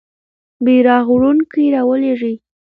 [0.63, 2.33] بیرغ وړونکی رالویږي.